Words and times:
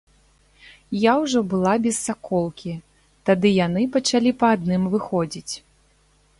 Я 0.99 1.13
ўжо 1.23 1.39
была 1.51 1.73
без 1.83 1.95
саколкі, 2.07 2.73
тады 3.31 3.53
яны 3.65 3.81
пачалі 3.99 4.35
па 4.43 4.47
адным 4.59 4.83
выходзіць. 4.95 5.53